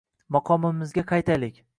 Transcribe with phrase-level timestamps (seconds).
[0.35, 1.63] Maqomimizga qaytaylik!